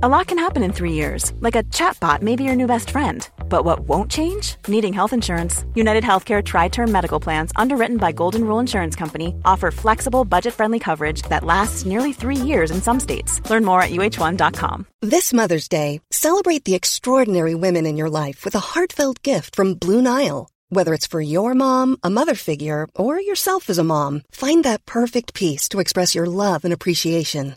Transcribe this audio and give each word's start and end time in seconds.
A 0.00 0.08
lot 0.08 0.28
can 0.28 0.38
happen 0.38 0.62
in 0.62 0.72
three 0.72 0.92
years, 0.92 1.32
like 1.40 1.56
a 1.56 1.64
chatbot 1.74 2.22
may 2.22 2.36
be 2.36 2.44
your 2.44 2.54
new 2.54 2.68
best 2.68 2.90
friend. 2.90 3.28
But 3.48 3.64
what 3.64 3.80
won't 3.80 4.08
change? 4.08 4.54
Needing 4.68 4.92
health 4.92 5.12
insurance. 5.12 5.64
United 5.74 6.04
Healthcare 6.04 6.40
Tri 6.40 6.68
Term 6.68 6.92
Medical 6.92 7.18
Plans, 7.18 7.50
underwritten 7.56 7.96
by 7.96 8.12
Golden 8.12 8.44
Rule 8.44 8.60
Insurance 8.60 8.94
Company, 8.94 9.34
offer 9.44 9.72
flexible, 9.72 10.24
budget 10.24 10.54
friendly 10.54 10.78
coverage 10.78 11.22
that 11.22 11.42
lasts 11.42 11.84
nearly 11.84 12.12
three 12.12 12.36
years 12.36 12.70
in 12.70 12.80
some 12.80 13.00
states. 13.00 13.40
Learn 13.50 13.64
more 13.64 13.82
at 13.82 13.90
uh1.com. 13.90 14.86
This 15.02 15.32
Mother's 15.32 15.66
Day, 15.66 16.00
celebrate 16.12 16.64
the 16.64 16.76
extraordinary 16.76 17.56
women 17.56 17.84
in 17.84 17.96
your 17.96 18.08
life 18.08 18.44
with 18.44 18.54
a 18.54 18.66
heartfelt 18.70 19.24
gift 19.24 19.56
from 19.56 19.74
Blue 19.74 20.00
Nile. 20.00 20.48
Whether 20.68 20.94
it's 20.94 21.08
for 21.08 21.20
your 21.20 21.54
mom, 21.54 21.96
a 22.04 22.10
mother 22.10 22.36
figure, 22.36 22.86
or 22.94 23.20
yourself 23.20 23.68
as 23.68 23.78
a 23.78 23.90
mom, 23.94 24.22
find 24.30 24.62
that 24.62 24.86
perfect 24.86 25.34
piece 25.34 25.68
to 25.70 25.80
express 25.80 26.14
your 26.14 26.26
love 26.26 26.62
and 26.62 26.72
appreciation. 26.72 27.56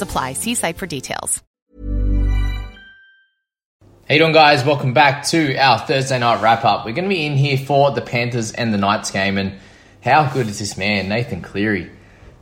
apply. 0.00 0.32
See 0.32 0.54
site 0.54 0.78
for 0.78 0.86
details. 0.86 1.42
Hey, 4.08 4.18
doing, 4.18 4.32
guys? 4.32 4.64
Welcome 4.64 4.94
back 4.94 5.24
to 5.28 5.56
our 5.56 5.78
Thursday 5.78 6.18
night 6.18 6.42
wrap 6.42 6.64
up. 6.64 6.84
We're 6.84 6.92
going 6.92 7.08
to 7.08 7.14
be 7.14 7.24
in 7.24 7.36
here 7.36 7.56
for 7.56 7.92
the 7.92 8.00
Panthers 8.00 8.52
and 8.52 8.72
the 8.72 8.78
Knights 8.78 9.10
game, 9.10 9.38
and 9.38 9.58
how 10.02 10.30
good 10.32 10.48
is 10.48 10.58
this 10.58 10.76
man, 10.76 11.08
Nathan 11.08 11.40
Cleary? 11.40 11.90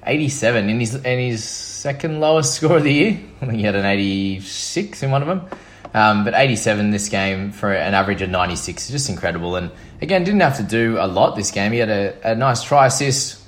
87 0.04 0.68
in 0.68 0.80
his 0.80 0.94
in 0.94 1.18
his 1.18 1.44
second 1.44 2.20
lowest 2.20 2.54
score 2.56 2.78
of 2.78 2.84
the 2.84 2.92
year. 2.92 3.20
I 3.40 3.46
think 3.46 3.58
he 3.58 3.62
had 3.62 3.76
an 3.76 3.84
86 3.84 5.02
in 5.02 5.10
one 5.10 5.22
of 5.22 5.28
them. 5.28 5.48
Um, 5.92 6.24
but 6.24 6.34
87 6.34 6.90
this 6.92 7.08
game 7.08 7.52
for 7.52 7.72
an 7.72 7.94
average 7.94 8.22
of 8.22 8.30
96 8.30 8.84
is 8.84 8.90
just 8.90 9.10
incredible. 9.10 9.56
And 9.56 9.70
again, 10.00 10.24
didn't 10.24 10.40
have 10.40 10.56
to 10.58 10.62
do 10.62 10.98
a 10.98 11.06
lot 11.06 11.34
this 11.36 11.50
game. 11.50 11.72
He 11.72 11.78
had 11.78 11.90
a, 11.90 12.32
a 12.32 12.34
nice 12.34 12.62
try 12.62 12.86
assist 12.86 13.39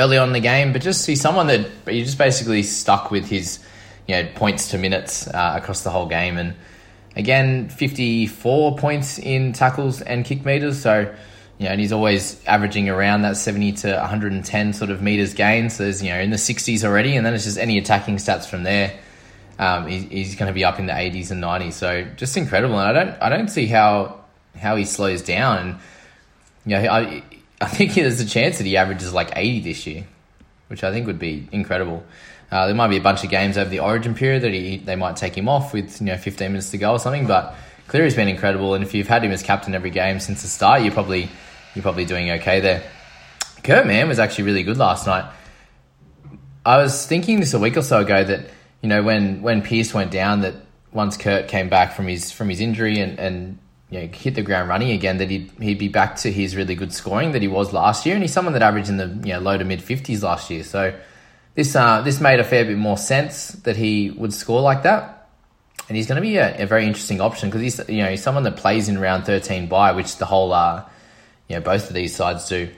early 0.00 0.18
on 0.18 0.28
in 0.28 0.32
the 0.32 0.40
game, 0.40 0.72
but 0.72 0.82
just 0.82 1.02
see 1.02 1.14
someone 1.14 1.46
that 1.46 1.60
you 1.86 2.04
just 2.04 2.18
basically 2.18 2.62
stuck 2.62 3.10
with 3.10 3.26
his 3.26 3.60
you 4.06 4.16
know 4.16 4.28
points 4.34 4.70
to 4.70 4.78
minutes 4.78 5.28
uh, 5.28 5.54
across 5.56 5.82
the 5.82 5.90
whole 5.90 6.06
game. 6.06 6.36
And 6.36 6.54
again, 7.16 7.68
54 7.68 8.76
points 8.76 9.18
in 9.18 9.52
tackles 9.52 10.00
and 10.00 10.24
kick 10.24 10.44
meters. 10.44 10.80
So 10.82 11.14
you 11.60 11.66
know, 11.66 11.72
and 11.72 11.80
he's 11.80 11.92
always 11.92 12.42
averaging 12.46 12.88
around 12.88 13.20
that 13.22 13.36
70 13.36 13.72
to 13.72 13.94
110 13.94 14.72
sort 14.72 14.90
of 14.90 15.02
meters 15.02 15.34
gain. 15.34 15.68
So 15.68 15.82
there's, 15.82 16.02
you 16.02 16.08
know, 16.08 16.18
in 16.18 16.30
the 16.30 16.38
60s 16.38 16.84
already, 16.84 17.16
and 17.16 17.26
then 17.26 17.34
it's 17.34 17.44
just 17.44 17.58
any 17.58 17.76
attacking 17.76 18.16
stats 18.16 18.46
from 18.46 18.62
there. 18.62 18.98
Um, 19.58 19.86
he, 19.86 19.98
he's 19.98 20.36
going 20.36 20.46
to 20.46 20.54
be 20.54 20.64
up 20.64 20.78
in 20.78 20.86
the 20.86 20.94
80s 20.94 21.30
and 21.30 21.44
90s. 21.44 21.74
So 21.74 22.04
just 22.16 22.34
incredible. 22.38 22.78
And 22.78 22.96
I 22.96 23.04
don't, 23.04 23.22
I 23.22 23.28
don't 23.28 23.48
see 23.48 23.66
how, 23.66 24.24
how 24.58 24.76
he 24.76 24.86
slows 24.86 25.20
down. 25.20 25.58
And, 25.58 25.78
you 26.64 26.82
know, 26.82 26.90
I, 26.90 27.22
I 27.60 27.66
think 27.66 27.94
there's 27.94 28.20
a 28.20 28.26
chance 28.26 28.58
that 28.58 28.66
he 28.66 28.76
averages 28.76 29.12
like 29.12 29.32
80 29.36 29.60
this 29.60 29.86
year, 29.86 30.06
which 30.68 30.82
I 30.82 30.90
think 30.90 31.06
would 31.06 31.18
be 31.18 31.46
incredible. 31.52 32.04
Uh, 32.50 32.66
there 32.66 32.74
might 32.74 32.88
be 32.88 32.96
a 32.96 33.02
bunch 33.02 33.22
of 33.22 33.30
games 33.30 33.58
over 33.58 33.68
the 33.68 33.80
Origin 33.80 34.14
period 34.14 34.42
that 34.42 34.52
he 34.52 34.78
they 34.78 34.96
might 34.96 35.16
take 35.16 35.36
him 35.36 35.48
off 35.48 35.72
with 35.72 36.00
you 36.00 36.06
know 36.06 36.16
15 36.16 36.50
minutes 36.50 36.70
to 36.70 36.78
go 36.78 36.92
or 36.92 36.98
something. 36.98 37.26
But 37.26 37.54
Cleary's 37.86 38.16
been 38.16 38.28
incredible, 38.28 38.74
and 38.74 38.82
if 38.82 38.94
you've 38.94 39.06
had 39.06 39.24
him 39.24 39.30
as 39.30 39.42
captain 39.42 39.74
every 39.74 39.90
game 39.90 40.18
since 40.18 40.42
the 40.42 40.48
start, 40.48 40.82
you're 40.82 40.92
probably 40.92 41.28
you're 41.74 41.82
probably 41.82 42.06
doing 42.06 42.30
okay 42.32 42.60
there. 42.60 42.82
Kurt 43.62 43.86
Mann 43.86 44.08
was 44.08 44.18
actually 44.18 44.44
really 44.44 44.62
good 44.62 44.78
last 44.78 45.06
night. 45.06 45.30
I 46.64 46.78
was 46.78 47.06
thinking 47.06 47.40
this 47.40 47.54
a 47.54 47.58
week 47.58 47.76
or 47.76 47.82
so 47.82 48.00
ago 48.00 48.24
that 48.24 48.46
you 48.82 48.88
know 48.88 49.02
when 49.02 49.42
when 49.42 49.62
Pearce 49.62 49.94
went 49.94 50.10
down 50.10 50.40
that 50.40 50.54
once 50.92 51.16
Kurt 51.16 51.46
came 51.46 51.68
back 51.68 51.92
from 51.92 52.08
his 52.08 52.32
from 52.32 52.48
his 52.48 52.60
injury 52.60 52.98
and 53.00 53.18
and 53.18 53.58
you 53.90 54.00
know, 54.00 54.06
hit 54.06 54.36
the 54.36 54.42
ground 54.42 54.68
running 54.68 54.92
again, 54.92 55.18
that 55.18 55.30
he'd 55.30 55.50
he'd 55.60 55.78
be 55.78 55.88
back 55.88 56.16
to 56.16 56.30
his 56.30 56.54
really 56.54 56.76
good 56.76 56.92
scoring 56.92 57.32
that 57.32 57.42
he 57.42 57.48
was 57.48 57.72
last 57.72 58.06
year, 58.06 58.14
and 58.14 58.22
he's 58.22 58.32
someone 58.32 58.54
that 58.54 58.62
averaged 58.62 58.88
in 58.88 58.96
the 58.96 59.06
you 59.26 59.34
know 59.34 59.40
low 59.40 59.58
to 59.58 59.64
mid 59.64 59.82
fifties 59.82 60.22
last 60.22 60.48
year. 60.48 60.62
So 60.62 60.94
this 61.54 61.74
uh, 61.74 62.00
this 62.02 62.20
made 62.20 62.38
a 62.38 62.44
fair 62.44 62.64
bit 62.64 62.78
more 62.78 62.96
sense 62.96 63.48
that 63.48 63.76
he 63.76 64.10
would 64.10 64.32
score 64.32 64.60
like 64.60 64.84
that, 64.84 65.28
and 65.88 65.96
he's 65.96 66.06
going 66.06 66.16
to 66.16 66.22
be 66.22 66.36
a, 66.36 66.62
a, 66.62 66.66
very 66.66 66.86
interesting 66.86 67.20
option 67.20 67.50
because 67.50 67.62
he's 67.62 67.88
you 67.88 68.02
know 68.02 68.10
he's 68.10 68.22
someone 68.22 68.44
that 68.44 68.56
plays 68.56 68.88
in 68.88 68.98
round 68.98 69.26
thirteen 69.26 69.66
by 69.66 69.90
which 69.90 70.16
the 70.18 70.26
whole 70.26 70.52
uh, 70.52 70.84
you 71.48 71.56
know 71.56 71.62
both 71.62 71.88
of 71.88 71.94
these 71.94 72.14
sides 72.14 72.48
do, 72.48 72.70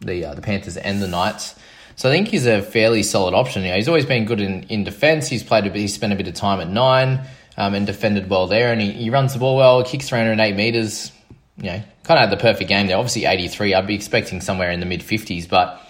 the 0.00 0.24
uh, 0.24 0.34
the 0.34 0.42
Panthers 0.42 0.76
and 0.76 1.02
the 1.02 1.08
Knights. 1.08 1.56
So 1.96 2.08
I 2.08 2.12
think 2.12 2.28
he's 2.28 2.46
a 2.46 2.62
fairly 2.62 3.02
solid 3.02 3.34
option. 3.34 3.62
You 3.62 3.70
know, 3.70 3.76
he's 3.76 3.88
always 3.88 4.06
been 4.06 4.24
good 4.24 4.40
in, 4.40 4.62
in 4.64 4.84
defence. 4.84 5.28
He's 5.28 5.42
played 5.42 5.66
a 5.66 5.70
bit, 5.70 5.80
he's 5.80 5.92
spent 5.92 6.14
a 6.14 6.16
bit 6.16 6.28
of 6.28 6.34
time 6.34 6.60
at 6.60 6.68
nine 6.68 7.26
um, 7.56 7.74
and 7.74 7.86
defended 7.86 8.28
well 8.28 8.46
there, 8.46 8.72
and 8.72 8.80
he, 8.80 8.92
he 8.92 9.10
runs 9.10 9.32
the 9.32 9.38
ball 9.38 9.56
well, 9.56 9.84
kicks 9.84 10.08
308 10.08 10.56
metres. 10.56 11.12
You 11.56 11.64
know, 11.64 11.82
kind 12.04 12.18
of 12.18 12.28
had 12.28 12.30
the 12.30 12.40
perfect 12.40 12.68
game 12.68 12.86
there. 12.86 12.96
Obviously 12.96 13.26
83. 13.26 13.74
I'd 13.74 13.86
be 13.86 13.94
expecting 13.94 14.40
somewhere 14.40 14.70
in 14.70 14.80
the 14.80 14.86
mid 14.86 15.00
50s, 15.00 15.48
but 15.48 15.80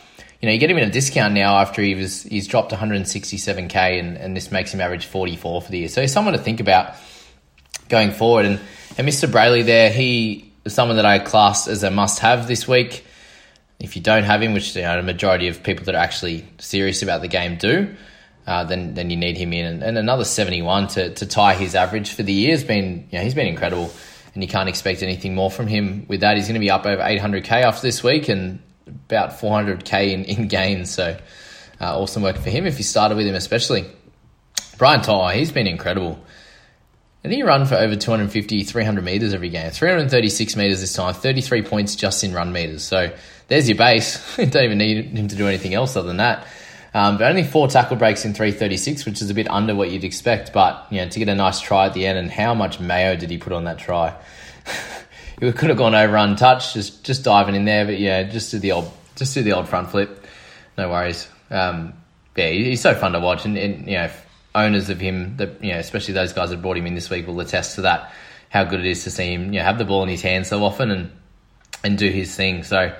you 0.40 0.46
know, 0.48 0.52
you 0.52 0.58
get 0.58 0.70
him 0.70 0.78
in 0.78 0.88
a 0.88 0.92
discount 0.92 1.34
now 1.34 1.58
after 1.58 1.82
he 1.82 1.94
was 1.94 2.22
he's 2.22 2.46
dropped 2.46 2.72
167k, 2.72 4.00
and, 4.00 4.16
and 4.16 4.36
this 4.36 4.50
makes 4.50 4.72
him 4.72 4.80
average 4.80 5.06
44 5.06 5.62
for 5.62 5.70
the 5.70 5.78
year. 5.78 5.88
So 5.88 6.00
he's 6.00 6.12
someone 6.12 6.32
to 6.32 6.40
think 6.40 6.60
about 6.60 6.94
going 7.88 8.10
forward. 8.10 8.46
And 8.46 8.60
and 8.96 9.06
Mr. 9.06 9.30
Brailey 9.30 9.64
there, 9.64 9.90
he 9.90 10.52
is 10.64 10.74
someone 10.74 10.96
that 10.96 11.06
I 11.06 11.18
class 11.18 11.68
as 11.68 11.82
a 11.82 11.90
must-have 11.90 12.48
this 12.48 12.66
week. 12.66 13.04
If 13.78 13.96
you 13.96 14.02
don't 14.02 14.24
have 14.24 14.42
him, 14.42 14.52
which 14.52 14.74
you 14.76 14.82
know, 14.82 14.98
a 14.98 15.02
majority 15.02 15.48
of 15.48 15.62
people 15.62 15.84
that 15.86 15.94
are 15.94 16.02
actually 16.02 16.46
serious 16.58 17.02
about 17.02 17.20
the 17.20 17.28
game 17.28 17.56
do, 17.56 17.94
uh, 18.50 18.64
then 18.64 18.94
then 18.94 19.10
you 19.10 19.16
need 19.16 19.36
him 19.38 19.52
in. 19.52 19.64
And, 19.64 19.82
and, 19.84 19.96
another 19.96 20.24
71 20.24 20.88
to, 20.88 21.14
to 21.14 21.24
tie 21.24 21.54
his 21.54 21.76
average 21.76 22.12
for 22.12 22.24
the 22.24 22.32
year 22.32 22.50
has 22.50 22.64
been, 22.64 23.06
you 23.12 23.18
know, 23.18 23.22
he's 23.22 23.34
been 23.34 23.46
incredible. 23.46 23.92
And 24.34 24.42
you 24.42 24.48
can't 24.48 24.68
expect 24.68 25.04
anything 25.04 25.36
more 25.36 25.52
from 25.52 25.68
him 25.68 26.04
with 26.08 26.20
that. 26.22 26.36
He's 26.36 26.46
going 26.46 26.54
to 26.54 26.60
be 26.60 26.70
up 26.70 26.84
over 26.84 27.00
800k 27.00 27.62
after 27.62 27.82
this 27.82 28.02
week 28.02 28.28
and 28.28 28.60
about 28.88 29.30
400k 29.30 30.12
in, 30.12 30.24
in 30.24 30.48
gains. 30.48 30.90
So 30.90 31.16
uh, 31.80 32.00
awesome 32.00 32.24
work 32.24 32.38
for 32.38 32.50
him 32.50 32.66
if 32.66 32.78
you 32.78 32.84
started 32.84 33.16
with 33.16 33.26
him, 33.26 33.36
especially. 33.36 33.86
Brian 34.78 35.00
To'o, 35.02 35.28
he's 35.28 35.52
been 35.52 35.68
incredible. 35.68 36.18
And 37.22 37.32
he 37.32 37.44
run 37.44 37.66
for 37.66 37.76
over 37.76 37.94
250, 37.94 38.64
300 38.64 39.04
metres 39.04 39.32
every 39.32 39.50
game. 39.50 39.70
336 39.70 40.56
metres 40.56 40.80
this 40.80 40.92
time, 40.92 41.14
33 41.14 41.62
points 41.62 41.94
just 41.94 42.24
in 42.24 42.32
run 42.32 42.52
metres. 42.52 42.82
So 42.82 43.14
there's 43.46 43.68
your 43.68 43.78
base. 43.78 44.20
you 44.38 44.46
don't 44.46 44.64
even 44.64 44.78
need 44.78 45.04
him 45.04 45.28
to 45.28 45.36
do 45.36 45.46
anything 45.46 45.74
else 45.74 45.94
other 45.94 46.08
than 46.08 46.16
that. 46.16 46.48
Um, 46.92 47.18
but 47.18 47.28
only 47.28 47.44
four 47.44 47.68
tackle 47.68 47.96
breaks 47.96 48.24
in 48.24 48.34
336, 48.34 49.06
which 49.06 49.22
is 49.22 49.30
a 49.30 49.34
bit 49.34 49.48
under 49.48 49.74
what 49.74 49.90
you'd 49.90 50.04
expect. 50.04 50.52
But 50.52 50.86
you 50.90 50.98
know, 50.98 51.08
to 51.08 51.18
get 51.18 51.28
a 51.28 51.34
nice 51.34 51.60
try 51.60 51.86
at 51.86 51.94
the 51.94 52.06
end, 52.06 52.18
and 52.18 52.30
how 52.30 52.54
much 52.54 52.80
mayo 52.80 53.16
did 53.16 53.30
he 53.30 53.38
put 53.38 53.52
on 53.52 53.64
that 53.64 53.78
try? 53.78 54.16
he 55.40 55.52
could 55.52 55.68
have 55.68 55.78
gone 55.78 55.94
over 55.94 56.16
untouched, 56.16 56.74
just 56.74 57.04
just 57.04 57.22
diving 57.24 57.54
in 57.54 57.64
there. 57.64 57.84
But 57.84 57.98
yeah, 57.98 58.24
just 58.24 58.50
do 58.50 58.58
the 58.58 58.72
old 58.72 58.92
just 59.14 59.34
do 59.34 59.42
the 59.42 59.52
old 59.52 59.68
front 59.68 59.90
flip. 59.90 60.26
No 60.76 60.90
worries. 60.90 61.28
Um, 61.50 61.94
yeah, 62.36 62.48
he's 62.48 62.80
so 62.80 62.94
fun 62.94 63.12
to 63.12 63.20
watch, 63.20 63.44
and, 63.44 63.56
and 63.56 63.86
you 63.86 63.96
know, 63.98 64.10
owners 64.54 64.88
of 64.88 64.98
him, 64.98 65.36
that 65.36 65.62
you 65.62 65.72
know, 65.72 65.78
especially 65.78 66.14
those 66.14 66.32
guys 66.32 66.50
that 66.50 66.62
brought 66.62 66.76
him 66.76 66.86
in 66.86 66.94
this 66.94 67.10
week, 67.10 67.26
will 67.26 67.38
attest 67.40 67.76
to 67.76 67.82
that. 67.82 68.12
How 68.48 68.64
good 68.64 68.80
it 68.80 68.86
is 68.86 69.04
to 69.04 69.10
see 69.10 69.32
him, 69.32 69.52
you 69.52 69.60
know, 69.60 69.64
have 69.64 69.78
the 69.78 69.84
ball 69.84 70.02
in 70.02 70.08
his 70.08 70.22
hands 70.22 70.48
so 70.48 70.64
often 70.64 70.90
and 70.90 71.12
and 71.84 71.98
do 71.98 72.08
his 72.10 72.34
thing. 72.34 72.64
So 72.64 72.96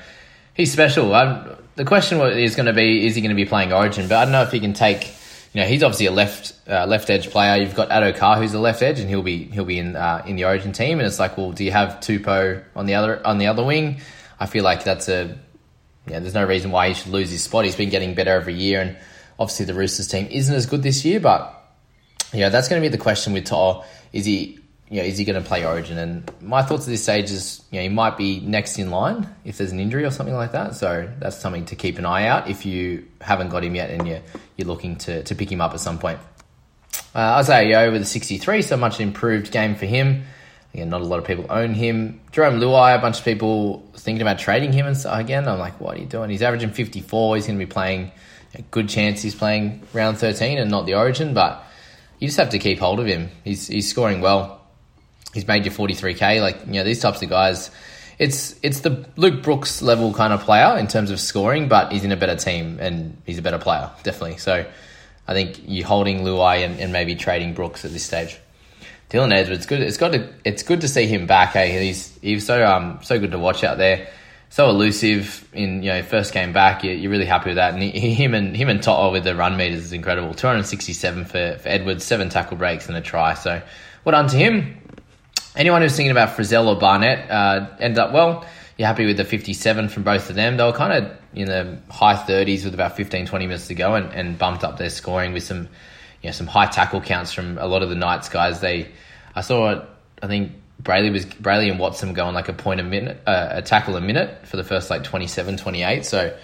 he's 0.54 0.72
special. 0.72 1.14
I'm, 1.14 1.56
the 1.80 1.86
question 1.86 2.20
is 2.20 2.56
going 2.56 2.66
to 2.66 2.74
be: 2.74 3.06
Is 3.06 3.14
he 3.14 3.22
going 3.22 3.30
to 3.30 3.34
be 3.34 3.46
playing 3.46 3.72
Origin? 3.72 4.06
But 4.06 4.18
I 4.18 4.24
don't 4.24 4.32
know 4.32 4.42
if 4.42 4.52
he 4.52 4.60
can 4.60 4.74
take. 4.74 5.14
You 5.54 5.62
know, 5.62 5.66
he's 5.66 5.82
obviously 5.82 6.06
a 6.06 6.12
left 6.12 6.52
uh, 6.68 6.84
left 6.84 7.08
edge 7.08 7.30
player. 7.30 7.60
You've 7.60 7.74
got 7.74 7.88
Addo-Carr, 7.88 8.36
who's 8.36 8.52
a 8.52 8.60
left 8.60 8.82
edge, 8.82 9.00
and 9.00 9.08
he'll 9.08 9.22
be 9.22 9.44
he'll 9.44 9.64
be 9.64 9.78
in 9.78 9.96
uh, 9.96 10.22
in 10.26 10.36
the 10.36 10.44
Origin 10.44 10.72
team. 10.72 10.98
And 10.98 11.06
it's 11.06 11.18
like, 11.18 11.38
well, 11.38 11.52
do 11.52 11.64
you 11.64 11.72
have 11.72 12.00
Tupou 12.00 12.62
on 12.76 12.84
the 12.84 12.96
other 12.96 13.26
on 13.26 13.38
the 13.38 13.46
other 13.46 13.64
wing? 13.64 14.02
I 14.38 14.44
feel 14.44 14.62
like 14.62 14.84
that's 14.84 15.08
a 15.08 15.38
yeah. 16.06 16.18
There's 16.18 16.34
no 16.34 16.44
reason 16.44 16.70
why 16.70 16.88
he 16.88 16.94
should 16.94 17.12
lose 17.12 17.30
his 17.30 17.42
spot. 17.42 17.64
He's 17.64 17.76
been 17.76 17.88
getting 17.88 18.14
better 18.14 18.32
every 18.32 18.54
year, 18.54 18.82
and 18.82 18.98
obviously 19.38 19.64
the 19.64 19.74
Roosters 19.74 20.06
team 20.06 20.28
isn't 20.30 20.54
as 20.54 20.66
good 20.66 20.82
this 20.82 21.02
year. 21.06 21.18
But 21.18 21.50
yeah, 22.34 22.50
that's 22.50 22.68
going 22.68 22.82
to 22.82 22.86
be 22.86 22.94
the 22.94 23.02
question 23.02 23.32
with 23.32 23.46
To'o. 23.46 23.84
Is 24.12 24.26
he 24.26 24.59
you 24.90 24.96
know, 25.00 25.04
is 25.04 25.16
he 25.16 25.25
going 25.25 25.40
to 25.40 25.48
play 25.48 25.64
Origin? 25.64 25.98
And 25.98 26.31
my 26.42 26.62
thoughts 26.62 26.82
at 26.82 26.90
this 26.90 27.04
stage 27.04 27.31
is, 27.31 27.62
you 27.70 27.78
know, 27.78 27.82
he 27.84 27.88
might 27.88 28.16
be 28.16 28.40
next 28.40 28.76
in 28.76 28.90
line 28.90 29.28
if 29.44 29.56
there's 29.56 29.70
an 29.70 29.78
injury 29.78 30.04
or 30.04 30.10
something 30.10 30.34
like 30.34 30.52
that. 30.52 30.75
So 30.75 31.08
that's 31.19 31.37
something 31.37 31.64
to 31.66 31.76
keep 31.76 31.98
an 31.98 32.04
eye 32.04 32.26
out 32.26 32.50
if 32.50 32.66
you 32.66 33.06
haven't 33.20 33.50
got 33.50 33.62
him 33.62 33.76
yet 33.76 33.90
and 33.90 34.06
you're, 34.06 34.20
you're 34.56 34.66
looking 34.66 34.96
to, 34.96 35.22
to 35.22 35.34
pick 35.37 35.50
him 35.50 35.60
up 35.60 35.72
at 35.75 35.81
some 35.81 36.00
point. 36.00 36.19
Uh, 37.14 37.38
Isaiah 37.38 37.69
Yeo 37.69 37.92
with 37.92 38.02
a 38.02 38.04
63, 38.04 38.62
so 38.62 38.76
much 38.76 39.00
improved 39.00 39.52
game 39.52 39.76
for 39.76 39.87
him. 39.87 40.25
Again, 40.75 40.90
not 40.90 41.00
a 41.00 41.04
lot 41.04 41.20
of 41.20 41.25
people 41.25 41.46
own 41.50 41.72
him. 41.75 42.20
Jerome 42.32 42.60
Luai, 42.60 42.96
a 42.96 43.00
bunch 43.00 43.20
of 43.20 43.25
people 43.25 43.88
thinking 43.96 44.22
about 44.22 44.40
trading 44.40 44.72
him. 44.72 44.87
And 44.87 44.96
so 44.96 45.12
again, 45.12 45.48
I'm 45.48 45.58
like, 45.58 45.81
what 45.81 45.96
are 45.96 46.00
you 46.00 46.06
doing? 46.06 46.31
He's 46.31 46.42
averaging 46.42 46.70
54. 46.72 47.37
He's 47.37 47.46
going 47.46 47.58
to 47.58 47.64
be 47.64 47.70
playing 47.70 48.10
a 48.54 48.62
good 48.62 48.88
chance 48.88 49.22
he's 49.22 49.34
playing 49.34 49.82
round 49.92 50.19
13 50.19 50.58
and 50.58 50.70
not 50.70 50.87
the 50.87 50.94
Origin, 50.94 51.34
but 51.34 51.64
you 52.19 52.28
just 52.28 52.38
have 52.38 52.50
to 52.50 52.58
keep 52.58 52.78
hold 52.78 53.00
of 53.00 53.06
him. 53.06 53.31
He's 53.44 53.66
he's 53.66 53.88
scoring 53.88 54.20
well. 54.20 54.59
He's 55.32 55.46
made 55.46 55.64
you 55.64 55.70
43k. 55.70 56.40
Like 56.40 56.66
you 56.66 56.74
know 56.74 56.84
these 56.84 57.00
types 57.00 57.22
of 57.22 57.28
guys. 57.28 57.70
It's 58.18 58.58
it's 58.62 58.80
the 58.80 59.06
Luke 59.16 59.42
Brooks 59.42 59.80
level 59.80 60.12
kind 60.12 60.32
of 60.32 60.42
player 60.42 60.76
in 60.78 60.86
terms 60.86 61.10
of 61.10 61.18
scoring, 61.20 61.68
but 61.68 61.90
he's 61.90 62.04
in 62.04 62.12
a 62.12 62.16
better 62.16 62.36
team 62.36 62.78
and 62.80 63.16
he's 63.24 63.38
a 63.38 63.42
better 63.42 63.58
player, 63.58 63.90
definitely. 64.02 64.36
So 64.36 64.66
I 65.26 65.32
think 65.32 65.60
you're 65.66 65.86
holding 65.86 66.20
Luai 66.20 66.64
and, 66.64 66.78
and 66.78 66.92
maybe 66.92 67.14
trading 67.14 67.54
Brooks 67.54 67.84
at 67.84 67.92
this 67.92 68.04
stage. 68.04 68.38
Dylan 69.08 69.34
Edwards, 69.34 69.66
good. 69.66 69.80
It's 69.80 69.96
got 69.96 70.12
to, 70.12 70.28
it's 70.44 70.62
good 70.62 70.82
to 70.82 70.88
see 70.88 71.06
him 71.06 71.26
back. 71.26 71.54
Hey, 71.54 71.86
he's 71.86 72.18
he's 72.20 72.46
so 72.46 72.64
um 72.64 72.98
so 73.02 73.18
good 73.18 73.30
to 73.30 73.38
watch 73.38 73.64
out 73.64 73.78
there 73.78 74.08
so 74.50 74.68
elusive 74.68 75.48
in 75.52 75.82
you 75.82 75.90
know 75.90 76.02
first 76.02 76.34
game 76.34 76.52
back. 76.52 76.84
You're, 76.84 76.94
you're 76.94 77.10
really 77.10 77.24
happy 77.24 77.50
with 77.50 77.56
that, 77.56 77.72
and 77.72 77.82
he, 77.82 78.12
him 78.12 78.34
and 78.34 78.54
him 78.54 78.68
and 78.68 78.82
To'o 78.82 79.12
with 79.12 79.24
the 79.24 79.34
run 79.34 79.56
meters 79.56 79.84
is 79.84 79.92
incredible. 79.92 80.34
267 80.34 81.24
for, 81.24 81.58
for 81.58 81.68
Edwards, 81.68 82.04
seven 82.04 82.28
tackle 82.28 82.56
breaks 82.56 82.88
and 82.88 82.96
a 82.96 83.00
try. 83.00 83.34
So 83.34 83.62
well 84.04 84.12
done 84.12 84.28
to 84.28 84.36
him. 84.36 84.79
Anyone 85.56 85.82
who's 85.82 85.97
thinking 85.97 86.12
about 86.12 86.37
Frizell 86.37 86.67
or 86.67 86.79
Barnett 86.79 87.31
uh, 87.31 87.69
ended 87.79 87.99
up 87.99 88.12
well. 88.12 88.47
You're 88.76 88.87
happy 88.87 89.05
with 89.05 89.17
the 89.17 89.25
57 89.25 89.88
from 89.88 90.05
both 90.05 90.31
of 90.31 90.37
them. 90.37 90.56
They 90.56 90.64
were 90.64 90.73
kind 90.73 91.05
of 91.05 91.19
in 91.35 91.47
the 91.47 91.79
high 91.91 92.14
30s 92.14 92.64
with 92.64 92.73
about 92.73 92.97
15, 92.97 93.26
20 93.26 93.47
minutes 93.47 93.67
to 93.67 93.75
go, 93.75 93.94
and, 93.94 94.12
and 94.12 94.38
bumped 94.38 94.64
up 94.64 94.79
their 94.79 94.91
scoring 94.91 95.32
with 95.32 95.43
some 95.43 95.69
you 96.23 96.29
know 96.29 96.32
some 96.32 96.47
high 96.47 96.67
tackle 96.67 97.00
counts 97.00 97.32
from 97.32 97.58
a 97.58 97.67
lot 97.67 97.82
of 97.82 97.88
the 97.88 97.94
Knights 97.94 98.29
guys. 98.29 98.61
They 98.61 98.91
I 99.35 99.41
saw 99.41 99.82
I 100.23 100.26
think 100.26 100.52
Brailey 100.82 101.12
was 101.12 101.26
Brailey 101.26 101.70
and 101.70 101.79
Watson 101.79 102.14
going 102.14 102.35
like 102.35 102.49
a 102.49 102.52
point 102.52 102.81
a 102.81 102.85
minute, 102.85 103.20
uh, 103.26 103.49
a 103.50 103.62
tackle 103.62 103.97
a 103.97 104.00
minute 104.00 104.47
for 104.47 104.56
the 104.56 104.64
first 104.64 104.91
like 104.91 105.05
27, 105.05 105.56
28. 105.56 106.05
So 106.05 106.37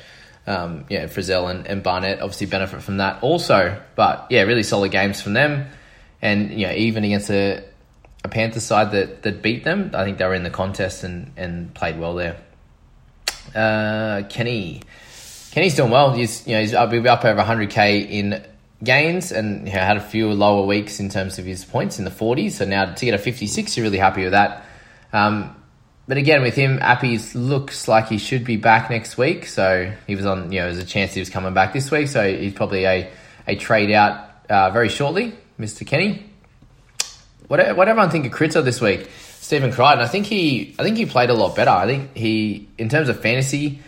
um, 0.47 0.85
yeah, 0.89 1.07
Frizell 1.07 1.51
and, 1.51 1.67
and 1.67 1.83
Barnett 1.83 2.21
obviously 2.21 2.47
benefit 2.47 2.83
from 2.83 2.99
that 2.99 3.23
also. 3.23 3.81
But 3.95 4.27
yeah, 4.31 4.43
really 4.43 4.63
solid 4.63 4.93
games 4.93 5.21
from 5.21 5.33
them, 5.33 5.69
and 6.23 6.51
you 6.53 6.67
know 6.67 6.73
even 6.73 7.05
against 7.05 7.31
a 7.31 7.65
a 8.27 8.29
Panther 8.29 8.61
side 8.61 8.93
that 8.93 9.23
that 9.23 9.43
beat 9.43 9.65
them, 9.65 9.91
I 9.95 10.05
think 10.05 10.19
they 10.19 10.25
were 10.27 10.35
in 10.35 10.43
the 10.43 10.51
contest 10.51 11.05
and 11.05 11.33
and 11.37 11.73
played 11.75 11.99
well 11.99 12.15
there. 12.15 12.37
Uh, 13.55 14.27
Kenny, 14.29 14.83
Kenny's 15.53 15.77
doing 15.77 15.91
well. 15.91 16.13
He's 16.13 16.47
you 16.47 16.55
know 16.55 16.61
he's 16.61 16.75
up, 16.75 16.93
up 16.93 17.25
over 17.25 17.41
100k 17.41 18.11
in 18.11 18.45
gains 18.83 19.33
and 19.33 19.67
you 19.67 19.73
know, 19.73 19.81
had 19.81 19.97
a 19.97 20.01
few 20.01 20.33
lower 20.33 20.67
weeks 20.67 21.01
in 21.01 21.09
terms 21.09 21.39
of 21.39 21.45
his 21.45 21.65
points 21.65 21.99
in 21.99 22.05
the 22.05 22.11
40s. 22.11 22.53
So 22.53 22.65
now 22.65 22.93
to 22.93 23.05
get 23.05 23.15
a 23.15 23.19
56, 23.19 23.77
you're 23.77 23.85
really 23.85 23.99
happy 23.99 24.23
with 24.23 24.33
that. 24.33 24.65
Um, 25.13 25.57
but 26.09 26.19
again, 26.19 26.43
with 26.43 26.55
him, 26.55 26.79
Appy 26.81 27.19
looks 27.35 27.89
like 27.89 28.09
he 28.09 28.19
should 28.19 28.45
be 28.45 28.57
back 28.57 28.91
next 28.91 29.19
week. 29.19 29.47
So 29.47 29.93
he 30.07 30.15
was 30.15 30.27
on, 30.27 30.53
you 30.53 30.61
know, 30.61 30.67
there's 30.67 30.79
a 30.79 30.87
chance 30.87 31.15
he 31.15 31.21
was 31.21 31.31
coming 31.31 31.53
back 31.53 31.73
this 31.73 31.91
week. 31.91 32.09
So 32.09 32.33
he's 32.33 32.53
probably 32.53 32.85
a, 32.85 33.11
a 33.47 33.57
trade 33.57 33.91
out 33.91 34.31
uh, 34.49 34.71
very 34.71 34.89
shortly, 34.89 35.35
Mr. 35.59 35.87
Kenny. 35.87 36.31
What, 37.49 37.77
what 37.77 37.89
everyone 37.89 38.11
think 38.11 38.27
of 38.27 38.33
Critter 38.33 38.63
this 38.63 38.81
week? 38.81 39.09
Stephen 39.39 39.71
Crichton. 39.71 40.01
I 40.01 40.09
think 40.09 40.27
he, 40.27 40.75
I 40.79 40.83
think 40.83 40.97
he 40.97 41.07
played 41.07 41.31
a 41.31 41.35
lot 41.35 41.55
better. 41.55 41.71
I 41.71 41.87
think 41.87 42.17
he, 42.17 42.69
in 42.79 42.89
terms 42.89 43.09
of 43.09 43.21
fantasy, 43.21 43.81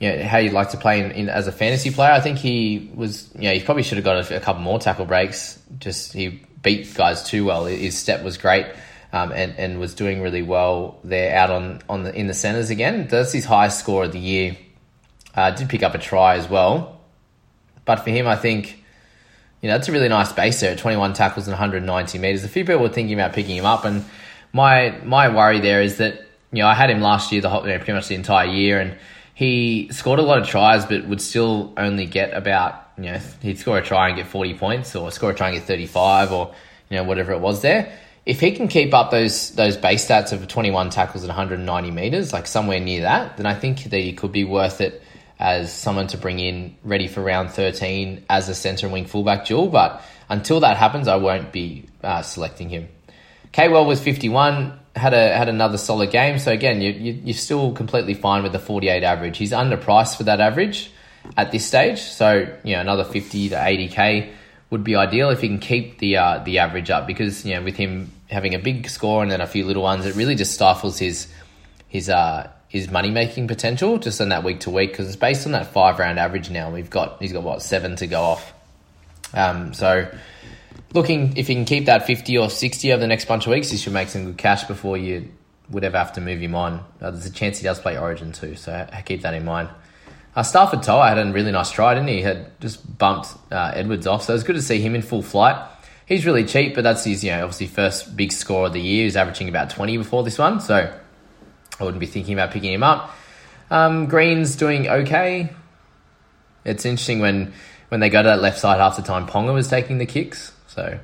you 0.00 0.10
know, 0.10 0.24
how 0.24 0.38
you'd 0.38 0.52
like 0.52 0.70
to 0.70 0.76
play 0.76 1.00
in, 1.00 1.10
in, 1.12 1.28
as 1.28 1.46
a 1.46 1.52
fantasy 1.52 1.90
player. 1.90 2.10
I 2.10 2.20
think 2.20 2.38
he 2.38 2.90
was, 2.94 3.30
you 3.34 3.42
know, 3.42 3.52
he 3.52 3.60
probably 3.60 3.82
should 3.82 3.98
have 3.98 4.04
got 4.04 4.30
a, 4.30 4.36
a, 4.36 4.40
couple 4.40 4.62
more 4.62 4.78
tackle 4.78 5.04
breaks. 5.04 5.60
Just 5.78 6.12
he 6.12 6.42
beat 6.62 6.94
guys 6.94 7.22
too 7.22 7.44
well. 7.44 7.66
His 7.66 7.96
step 7.96 8.24
was 8.24 8.38
great, 8.38 8.66
um, 9.12 9.30
and 9.32 9.54
and 9.58 9.78
was 9.78 9.94
doing 9.94 10.22
really 10.22 10.42
well 10.42 10.98
there 11.04 11.36
out 11.36 11.50
on 11.50 11.82
on 11.88 12.02
the 12.02 12.14
in 12.14 12.26
the 12.26 12.34
centers 12.34 12.70
again. 12.70 13.06
That's 13.08 13.32
his 13.32 13.44
highest 13.44 13.78
score 13.78 14.04
of 14.04 14.12
the 14.12 14.18
year. 14.18 14.56
Uh, 15.34 15.50
did 15.50 15.68
pick 15.68 15.82
up 15.82 15.94
a 15.94 15.98
try 15.98 16.36
as 16.36 16.48
well, 16.48 17.00
but 17.84 17.96
for 18.00 18.10
him, 18.10 18.26
I 18.26 18.36
think. 18.36 18.83
You 19.64 19.70
know, 19.70 19.76
it's 19.76 19.88
a 19.88 19.92
really 19.92 20.10
nice 20.10 20.30
base 20.30 20.60
there 20.60 20.76
21 20.76 21.14
tackles 21.14 21.46
and 21.46 21.52
190 21.52 22.18
meters. 22.18 22.44
A 22.44 22.48
few 22.48 22.66
people 22.66 22.82
were 22.82 22.90
thinking 22.90 23.14
about 23.14 23.32
picking 23.32 23.56
him 23.56 23.64
up, 23.64 23.86
and 23.86 24.04
my 24.52 24.90
my 25.04 25.34
worry 25.34 25.58
there 25.58 25.80
is 25.80 25.96
that 25.96 26.20
you 26.52 26.62
know 26.62 26.68
I 26.68 26.74
had 26.74 26.90
him 26.90 27.00
last 27.00 27.32
year 27.32 27.40
the 27.40 27.48
whole, 27.48 27.62
you 27.62 27.72
know, 27.72 27.78
pretty 27.78 27.94
much 27.94 28.08
the 28.08 28.14
entire 28.14 28.46
year, 28.46 28.78
and 28.78 28.94
he 29.32 29.88
scored 29.90 30.18
a 30.18 30.22
lot 30.22 30.36
of 30.36 30.46
tries, 30.46 30.84
but 30.84 31.06
would 31.06 31.22
still 31.22 31.72
only 31.78 32.04
get 32.04 32.34
about, 32.34 32.90
you 32.98 33.04
know, 33.04 33.18
he'd 33.40 33.58
score 33.58 33.78
a 33.78 33.82
try 33.82 34.08
and 34.08 34.18
get 34.18 34.26
40 34.26 34.52
points 34.58 34.94
or 34.94 35.10
score 35.10 35.30
a 35.30 35.34
try 35.34 35.48
and 35.48 35.56
get 35.56 35.66
35 35.66 36.30
or, 36.30 36.54
you 36.90 36.98
know, 36.98 37.04
whatever 37.04 37.32
it 37.32 37.40
was 37.40 37.62
there. 37.62 37.90
If 38.26 38.40
he 38.40 38.52
can 38.52 38.68
keep 38.68 38.92
up 38.92 39.12
those 39.12 39.52
those 39.52 39.78
base 39.78 40.06
stats 40.06 40.34
of 40.34 40.46
21 40.46 40.90
tackles 40.90 41.24
and 41.24 41.30
190 41.30 41.90
meters, 41.90 42.34
like 42.34 42.46
somewhere 42.46 42.80
near 42.80 43.00
that, 43.00 43.38
then 43.38 43.46
I 43.46 43.54
think 43.54 43.84
that 43.84 43.98
he 43.98 44.12
could 44.12 44.30
be 44.30 44.44
worth 44.44 44.82
it 44.82 45.02
as 45.38 45.72
someone 45.72 46.06
to 46.08 46.18
bring 46.18 46.38
in 46.38 46.76
ready 46.84 47.08
for 47.08 47.20
round 47.20 47.50
13 47.50 48.24
as 48.30 48.48
a 48.48 48.54
centre 48.54 48.86
and 48.86 48.92
wing 48.92 49.06
fullback 49.06 49.46
duel. 49.46 49.68
But 49.68 50.02
until 50.28 50.60
that 50.60 50.76
happens, 50.76 51.08
I 51.08 51.16
won't 51.16 51.52
be 51.52 51.86
uh, 52.02 52.22
selecting 52.22 52.68
him. 52.68 52.88
Kwell 53.52 53.84
was 53.86 54.00
51 54.00 54.80
had 54.96 55.12
a 55.12 55.36
had 55.36 55.48
another 55.48 55.76
solid 55.76 56.10
game. 56.10 56.38
So 56.38 56.52
again, 56.52 56.80
you, 56.80 56.92
you 56.92 57.12
you're 57.24 57.34
still 57.34 57.72
completely 57.72 58.14
fine 58.14 58.42
with 58.42 58.52
the 58.52 58.58
48 58.58 59.02
average. 59.02 59.38
He's 59.38 59.52
underpriced 59.52 60.16
for 60.16 60.24
that 60.24 60.40
average 60.40 60.90
at 61.36 61.52
this 61.52 61.66
stage. 61.66 62.00
So 62.00 62.56
you 62.62 62.74
know 62.74 62.80
another 62.80 63.04
50 63.04 63.50
to 63.50 63.56
80k 63.56 64.32
would 64.70 64.84
be 64.84 64.96
ideal 64.96 65.30
if 65.30 65.40
he 65.40 65.48
can 65.48 65.58
keep 65.58 65.98
the 65.98 66.16
uh, 66.16 66.38
the 66.44 66.58
average 66.58 66.90
up 66.90 67.06
because 67.06 67.44
you 67.44 67.54
know 67.54 67.62
with 67.62 67.76
him 67.76 68.12
having 68.28 68.54
a 68.54 68.58
big 68.58 68.88
score 68.88 69.22
and 69.22 69.30
then 69.30 69.40
a 69.40 69.46
few 69.46 69.64
little 69.64 69.82
ones, 69.82 70.06
it 70.06 70.14
really 70.14 70.34
just 70.34 70.54
stifles 70.54 70.98
his 70.98 71.28
his 71.88 72.08
uh 72.08 72.50
his 72.74 72.90
money 72.90 73.08
making 73.08 73.46
potential 73.46 73.98
just 73.98 74.20
on 74.20 74.30
that 74.30 74.42
week 74.42 74.58
to 74.58 74.70
week 74.70 74.90
because 74.90 75.06
it's 75.06 75.14
based 75.14 75.46
on 75.46 75.52
that 75.52 75.72
five 75.72 76.00
round 76.00 76.18
average 76.18 76.50
now. 76.50 76.70
We've 76.70 76.90
got 76.90 77.22
he's 77.22 77.32
got 77.32 77.44
what 77.44 77.62
seven 77.62 77.94
to 77.96 78.08
go 78.08 78.20
off. 78.20 78.52
Um, 79.32 79.72
so 79.72 80.12
looking 80.92 81.36
if 81.36 81.46
he 81.46 81.54
can 81.54 81.66
keep 81.66 81.86
that 81.86 82.04
50 82.04 82.36
or 82.36 82.50
60 82.50 82.92
over 82.92 83.00
the 83.00 83.06
next 83.06 83.26
bunch 83.26 83.46
of 83.46 83.52
weeks, 83.52 83.70
he 83.70 83.76
should 83.76 83.92
make 83.92 84.08
some 84.08 84.24
good 84.24 84.38
cash 84.38 84.64
before 84.64 84.98
you 84.98 85.30
would 85.70 85.84
ever 85.84 85.96
have 85.96 86.14
to 86.14 86.20
move 86.20 86.40
him 86.40 86.56
on. 86.56 86.84
Uh, 87.00 87.12
there's 87.12 87.26
a 87.26 87.32
chance 87.32 87.58
he 87.58 87.64
does 87.64 87.78
play 87.78 87.96
Origin 87.96 88.32
too, 88.32 88.56
so 88.56 88.86
keep 89.06 89.22
that 89.22 89.34
in 89.34 89.44
mind. 89.44 89.68
Uh, 90.34 90.42
Starford 90.42 90.82
To'a 90.82 91.08
had 91.08 91.16
a 91.16 91.32
really 91.32 91.52
nice 91.52 91.70
try, 91.70 91.94
didn't 91.94 92.08
he? 92.08 92.16
He 92.16 92.22
had 92.22 92.60
just 92.60 92.98
bumped 92.98 93.28
uh, 93.52 93.70
Edwards 93.72 94.08
off, 94.08 94.24
so 94.24 94.32
it 94.32 94.34
was 94.34 94.42
good 94.42 94.56
to 94.56 94.62
see 94.62 94.80
him 94.80 94.96
in 94.96 95.02
full 95.02 95.22
flight. 95.22 95.56
He's 96.06 96.26
really 96.26 96.44
cheap, 96.44 96.74
but 96.74 96.82
that's 96.82 97.04
his, 97.04 97.22
you 97.22 97.30
know, 97.30 97.44
obviously 97.44 97.68
first 97.68 98.16
big 98.16 98.32
score 98.32 98.66
of 98.66 98.72
the 98.72 98.80
year. 98.80 99.04
He's 99.04 99.14
averaging 99.14 99.48
about 99.48 99.70
20 99.70 99.96
before 99.96 100.24
this 100.24 100.36
one, 100.36 100.60
so 100.60 100.92
I 101.78 101.84
wouldn't 101.84 102.00
be 102.00 102.06
thinking 102.06 102.34
about 102.34 102.50
picking 102.50 102.72
him 102.72 102.82
up. 102.82 103.14
Um, 103.70 104.06
Green's 104.06 104.56
doing 104.56 104.88
okay. 104.88 105.50
It's 106.64 106.84
interesting 106.84 107.20
when, 107.20 107.52
when 107.88 108.00
they 108.00 108.10
go 108.10 108.22
to 108.22 108.28
that 108.28 108.40
left 108.40 108.58
side 108.58 108.78
half 108.80 108.96
the 108.96 109.02
time, 109.02 109.26
Ponga 109.26 109.52
was 109.52 109.68
taking 109.68 109.98
the 109.98 110.06
kicks. 110.06 110.52
So, 110.68 110.98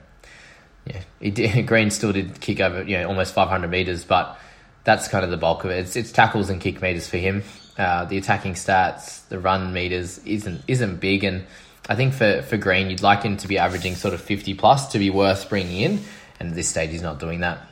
yeah, 0.87 1.03
did, 1.21 1.67
Green 1.67 1.91
still 1.91 2.13
did 2.13 2.41
kick 2.41 2.61
over, 2.61 2.83
you 2.83 2.99
know, 2.99 3.09
almost 3.09 3.35
500 3.35 3.69
meters, 3.69 4.05
but 4.05 4.39
that's 4.85 5.09
kind 5.09 5.25
of 5.25 5.31
the 5.31 5.37
bulk 5.37 5.65
of 5.65 5.71
it. 5.71 5.79
It's, 5.79 5.97
it's 5.97 6.13
tackles 6.13 6.51
and 6.51 6.61
kick 6.61 6.81
meters 6.81 7.09
for 7.09 7.19
him. 7.19 7.43
Uh, 7.77 8.05
the 8.05 8.19
attacking 8.19 8.55
stats, 8.55 9.27
the 9.29 9.39
run 9.39 9.73
meters 9.73 10.19
isn't 10.27 10.63
isn't 10.69 11.01
big, 11.01 11.25
and 11.25 11.47
I 11.89 11.95
think 11.95 12.13
for 12.13 12.43
for 12.43 12.59
Green, 12.59 12.91
you'd 12.91 13.03
like 13.03 13.23
him 13.23 13.39
to 13.39 13.49
be 13.49 13.57
averaging 13.57 13.95
sort 13.95 14.13
of 14.13 14.21
50 14.21 14.53
plus 14.55 14.93
to 14.93 14.99
be 14.99 15.09
worth 15.09 15.49
bringing 15.49 15.81
in, 15.81 16.05
and 16.39 16.51
at 16.51 16.55
this 16.55 16.69
stage, 16.69 16.91
he's 16.91 17.01
not 17.01 17.21
doing 17.21 17.41
that. 17.41 17.70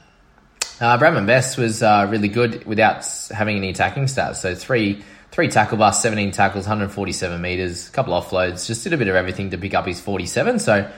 Uh, 0.81 0.97
Bradman 0.97 1.27
Best 1.27 1.59
was 1.59 1.83
uh, 1.83 2.07
really 2.09 2.29
good 2.29 2.65
without 2.65 3.05
having 3.33 3.57
any 3.57 3.71
attacking 3.71 4.05
stats. 4.05 4.37
So 4.37 4.55
three 4.55 5.03
three 5.31 5.49
tackle 5.49 5.77
busts, 5.77 6.03
17 6.03 6.31
tackles, 6.31 6.65
147 6.65 7.41
meters, 7.41 7.89
a 7.89 7.93
couple 7.93 8.15
offloads, 8.15 8.67
just 8.67 8.83
did 8.83 8.93
a 8.93 8.97
bit 8.97 9.09
of 9.09 9.15
everything 9.15 9.51
to 9.51 9.59
pick 9.59 9.75
up 9.75 9.87
his 9.87 10.01
47. 10.01 10.59
So 10.59 10.91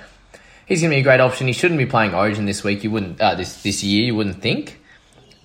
he's 0.67 0.81
going 0.81 0.91
to 0.91 0.97
be 0.97 1.01
a 1.01 1.03
great 1.03 1.21
option. 1.21 1.47
He 1.47 1.53
shouldn't 1.53 1.79
be 1.79 1.87
playing 1.87 2.15
Origin 2.15 2.45
this 2.45 2.63
week. 2.63 2.85
You 2.85 2.91
wouldn't 2.91 3.21
uh, 3.21 3.35
this 3.35 3.63
this 3.63 3.83
year. 3.83 4.05
You 4.05 4.15
wouldn't 4.15 4.43
think, 4.43 4.81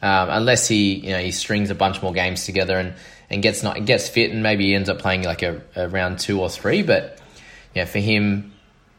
um, 0.02 0.30
unless 0.30 0.68
he 0.68 0.96
you 0.96 1.12
know 1.12 1.20
he 1.20 1.32
strings 1.32 1.70
a 1.70 1.76
bunch 1.76 2.02
more 2.02 2.14
games 2.14 2.46
together 2.46 2.78
and, 2.78 2.94
and 3.30 3.42
gets 3.42 3.64
not 3.64 3.86
gets 3.86 4.10
fit 4.10 4.32
and 4.32 4.44
maybe 4.44 4.66
he 4.66 4.76
ends 4.76 4.90
up 4.90 5.00
playing 5.00 5.24
like 5.24 5.44
a, 5.44 5.62
a 5.76 5.88
round 5.88 6.20
two 6.20 6.42
or 6.42 6.50
three. 6.50 6.84
But 6.84 7.20
yeah, 7.74 7.86
for 7.86 8.00
him 8.00 8.54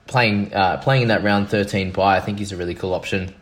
playing 0.07 0.55
uh, 0.55 0.79
playing 0.79 1.03
in 1.03 1.09
that 1.09 1.23
round 1.23 1.51
thirteen 1.51 1.93
bye, 1.93 2.17
I 2.17 2.21
think 2.21 2.39
he's 2.39 2.53
a 2.53 2.57
really 2.57 2.75
cool 2.75 2.95
option. 2.95 3.35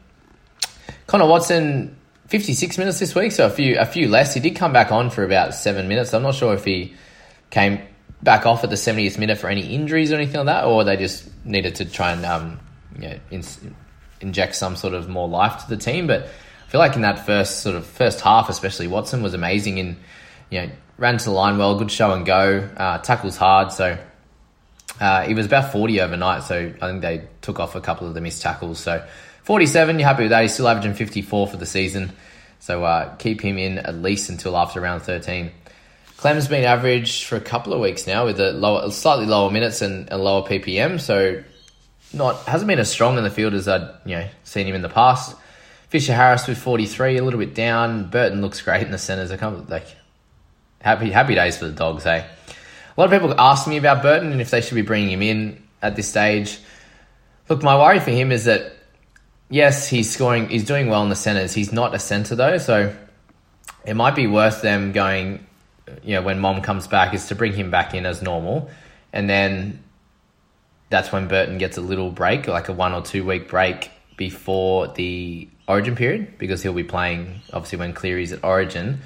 Connor 1.07 1.27
Watson. 1.27 1.97
56 2.29 2.79
minutes 2.79 2.99
this 2.99 3.15
week, 3.15 3.33
so 3.33 3.47
a 3.47 3.51
few 3.51 3.79
a 3.79 3.85
few 3.85 4.09
less. 4.09 4.33
He 4.33 4.41
did 4.41 4.57
come 4.57 4.73
back 4.73 4.91
on 4.91 5.11
for 5.11 5.23
about 5.25 5.55
seven 5.55 5.89
minutes. 5.89 6.15
I'm 6.15 6.23
not 6.23 6.35
sure 6.35 6.55
if 6.55 6.65
he 6.65 6.95
came 7.51 7.83
back 8.23 8.47
off 8.47 8.65
at 8.65 8.71
the 8.71 8.77
70th 8.77 9.19
minute 9.19 9.37
for 9.37 9.49
any 9.49 9.75
injuries 9.75 10.11
or 10.11 10.15
anything 10.15 10.37
like 10.37 10.47
that, 10.47 10.65
or 10.65 10.85
they 10.85 10.97
just 10.97 11.29
needed 11.45 11.75
to 11.77 11.85
try 11.85 12.13
and 12.13 12.25
um, 12.25 12.61
you 12.99 13.09
know, 13.09 13.19
in, 13.31 13.43
inject 14.23 14.57
some 14.57 14.75
sort 14.75 14.95
of 14.95 15.07
more 15.07 15.29
life 15.29 15.65
to 15.65 15.69
the 15.69 15.77
team. 15.77 16.07
But 16.07 16.25
I 16.25 16.71
feel 16.71 16.79
like 16.79 16.97
in 16.97 17.03
that 17.03 17.27
first 17.27 17.61
sort 17.61 17.77
of 17.77 17.85
first 17.85 18.23
half, 18.23 18.49
especially 18.49 18.89
Watson 18.89 19.23
was 19.23 19.35
amazing 19.35 19.77
in, 19.77 19.99
you 20.49 20.63
know, 20.63 20.71
ran 20.97 21.19
to 21.19 21.25
the 21.27 21.31
line 21.31 21.59
well, 21.59 21.79
good 21.79 21.91
show 21.91 22.13
and 22.15 22.25
go, 22.25 22.67
uh, 22.77 22.99
tackles 22.99 23.37
hard. 23.37 23.71
So 23.71 23.99
Uh, 25.01 25.23
he 25.23 25.35
was 25.35 25.45
about 25.45 25.73
40 25.73 26.01
overnight, 26.01 26.45
so 26.45 26.73
I 26.81 26.89
think 26.89 27.03
they 27.03 27.27
took 27.43 27.59
off 27.59 27.75
a 27.75 27.81
couple 27.81 28.07
of 28.07 28.15
the 28.15 28.21
missed 28.21 28.43
tackles. 28.43 28.79
So 28.79 29.05
47, 29.45 29.99
you're 29.99 30.09
happy 30.09 30.25
with 30.25 30.31
that. 30.31 30.43
He's 30.43 30.55
still 30.55 30.69
averaging 30.69 30.95
54 30.95 31.47
for 31.47 31.57
the 31.57 31.67
season. 31.67 32.13
So 32.61 32.83
uh, 32.83 33.15
keep 33.17 33.43
him 33.43 33.59
in 33.59 33.79
at 33.79 33.95
least 33.95 34.31
until 34.31 34.57
after 34.57 34.81
round 34.81 35.03
13. 35.03 35.51
Clem's 36.17 36.49
been 36.49 36.65
averaged 36.65 37.25
for 37.25 37.37
a 37.37 37.41
couple 37.41 37.75
of 37.75 37.81
weeks 37.81 38.07
now 38.07 38.25
with 38.25 38.41
a 38.41 38.53
lower, 38.53 38.91
slightly 38.91 39.27
lower 39.27 39.51
minutes 39.51 39.83
and 39.83 40.11
a 40.11 40.17
lower 40.17 40.49
PPM. 40.49 40.99
So 40.99 41.45
not 42.15 42.37
hasn't 42.45 42.69
been 42.69 42.79
as 42.79 42.91
strong 42.91 43.19
in 43.19 43.25
the 43.25 43.31
field 43.31 43.53
as 43.53 43.69
I'd 43.69 43.87
you 44.07 44.17
know 44.17 44.29
seen 44.45 44.67
him 44.67 44.75
in 44.75 44.81
the 44.81 44.89
past. 44.89 45.37
Fisher 45.89 46.15
Harris 46.15 46.47
with 46.49 46.57
43, 46.57 47.19
a 47.19 47.23
little 47.25 47.39
bit 47.39 47.55
down. 47.55 48.09
Burton 48.09 48.41
looks 48.41 48.63
great 48.63 48.83
in 48.83 48.93
the 48.93 48.99
centres. 48.99 49.31
I 49.31 49.37
come 49.37 49.67
like 49.69 49.87
happy 50.81 51.11
happy 51.11 51.35
days 51.35 51.59
for 51.59 51.67
the 51.67 51.73
dogs. 51.73 52.05
Hey, 52.05 52.25
a 52.97 53.01
lot 53.01 53.13
of 53.13 53.21
people 53.21 53.39
ask 53.39 53.69
me 53.69 53.77
about 53.77 54.03
Burton 54.03 54.33
and 54.33 54.41
if 54.41 54.51
they 54.51 54.63
should 54.63 54.77
be 54.77 54.83
bringing 54.83 55.11
him 55.11 55.23
in 55.23 55.63
at 55.83 55.97
this 55.97 56.09
stage. 56.09 56.59
Look, 57.51 57.63
my 57.63 57.77
worry 57.77 58.01
for 58.01 58.11
him 58.11 58.33
is 58.33 58.47
that 58.47 58.74
yes, 59.49 59.89
he's 59.89 60.11
scoring, 60.11 60.49
he's 60.49 60.65
doing 60.65 60.89
well 60.89 61.03
in 61.03 61.09
the 61.09 61.17
centres. 61.17 61.55
He's 61.55 61.73
not 61.73 61.95
a 61.95 61.99
centre 61.99 62.35
though, 62.35 62.59
so 62.59 62.95
it 63.85 63.95
might 63.95 64.15
be 64.15 64.27
worth 64.27 64.63
them 64.63 64.93
going. 64.93 65.47
You 66.03 66.15
know, 66.15 66.23
when 66.23 66.41
Mom 66.41 66.63
comes 66.63 66.87
back, 66.89 67.13
is 67.13 67.29
to 67.29 67.35
bring 67.35 67.53
him 67.53 67.71
back 67.71 67.93
in 67.95 68.07
as 68.07 68.23
normal, 68.23 68.71
and 69.13 69.29
then 69.29 69.83
that's 70.89 71.13
when 71.13 71.29
Burton 71.29 71.59
gets 71.59 71.77
a 71.77 71.83
little 71.83 72.11
break, 72.11 72.47
like 72.47 72.69
a 72.69 72.73
one 72.73 72.93
or 72.95 73.03
two 73.03 73.25
week 73.25 73.49
break 73.49 73.91
before 74.17 74.89
the 74.89 75.49
Origin 75.69 75.95
period, 75.97 76.39
because 76.39 76.63
he'll 76.63 76.73
be 76.73 76.85
playing 76.85 77.41
obviously 77.53 77.79
when 77.79 77.93
Cleary's 77.93 78.33
at 78.33 78.43
Origin. 78.45 79.01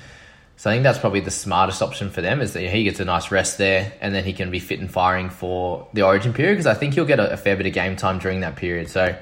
So 0.57 0.71
I 0.71 0.75
think 0.75 0.83
that's 0.83 0.99
probably 0.99 1.21
the 1.21 1.30
smartest 1.30 1.83
option 1.83 2.11
for 2.11 2.21
them 2.21 2.40
is 2.40 2.52
that 2.54 2.62
he 2.62 2.83
gets 2.83 2.99
a 2.99 3.04
nice 3.04 3.30
rest 3.30 3.59
there, 3.59 3.92
and 4.00 4.14
then 4.14 4.25
he 4.25 4.33
can 4.33 4.50
be 4.50 4.59
fit 4.59 4.80
and 4.80 4.90
firing 4.90 5.30
for 5.30 5.88
the 5.92 6.02
Origin 6.02 6.33
period 6.33 6.54
because 6.54 6.66
I 6.66 6.75
think 6.75 6.95
he'll 6.95 7.04
get 7.04 7.21
a, 7.21 7.33
a 7.33 7.37
fair 7.37 7.57
bit 7.57 7.66
of 7.66 7.73
game 7.73 7.97
time 7.97 8.18
during 8.18 8.40
that 8.40 8.57
period. 8.57 8.88
So 8.88 9.16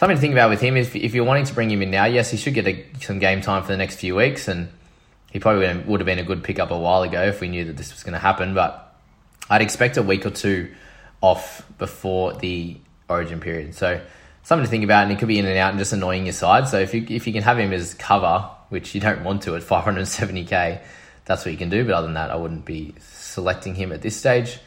something 0.00 0.16
to 0.16 0.20
think 0.22 0.32
about 0.32 0.48
with 0.48 0.62
him 0.62 0.78
is 0.78 0.94
if 0.94 1.14
you're 1.14 1.26
wanting 1.26 1.44
to 1.44 1.52
bring 1.52 1.70
him 1.70 1.82
in 1.82 1.90
now, 1.90 2.06
yes, 2.06 2.30
he 2.30 2.38
should 2.38 2.54
get 2.54 2.66
a, 2.66 2.86
some 3.02 3.18
game 3.18 3.42
time 3.42 3.62
for 3.62 3.68
the 3.68 3.76
next 3.76 3.96
few 3.96 4.16
weeks, 4.16 4.48
and 4.48 4.70
he 5.30 5.38
probably 5.38 5.76
would 5.76 6.00
have 6.00 6.06
been 6.06 6.18
a 6.18 6.24
good 6.24 6.42
pickup 6.42 6.70
a 6.70 6.78
while 6.78 7.02
ago 7.02 7.22
if 7.24 7.42
we 7.42 7.48
knew 7.48 7.66
that 7.66 7.76
this 7.76 7.92
was 7.92 8.02
going 8.02 8.14
to 8.14 8.18
happen. 8.18 8.54
But 8.54 8.96
I'd 9.50 9.60
expect 9.60 9.98
a 9.98 10.02
week 10.02 10.24
or 10.24 10.30
two 10.30 10.72
off 11.20 11.62
before 11.76 12.32
the 12.32 12.78
Origin 13.10 13.40
period, 13.40 13.74
so 13.74 14.00
something 14.42 14.64
to 14.64 14.70
think 14.70 14.84
about, 14.84 15.02
and 15.02 15.10
he 15.10 15.18
could 15.18 15.28
be 15.28 15.38
in 15.38 15.44
and 15.44 15.58
out 15.58 15.68
and 15.68 15.78
just 15.78 15.92
annoying 15.92 16.24
your 16.24 16.32
side. 16.32 16.66
So 16.68 16.78
if 16.78 16.94
you 16.94 17.04
if 17.06 17.26
you 17.26 17.34
can 17.34 17.42
have 17.42 17.58
him 17.58 17.70
as 17.70 17.92
cover, 17.92 18.48
which 18.70 18.94
you 18.94 19.02
don't 19.02 19.22
want 19.22 19.42
to 19.42 19.54
at 19.54 19.62
570k, 19.62 20.80
that's 21.26 21.44
what 21.44 21.52
you 21.52 21.58
can 21.58 21.68
do. 21.68 21.84
But 21.84 21.92
other 21.92 22.06
than 22.06 22.14
that, 22.14 22.30
I 22.30 22.36
wouldn't 22.36 22.64
be 22.64 22.94
selecting 23.00 23.74
him 23.74 23.92
at 23.92 24.00
this 24.00 24.16
stage. 24.16 24.60